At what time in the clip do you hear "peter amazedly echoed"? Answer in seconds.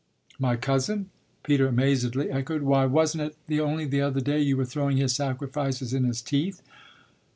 1.43-2.63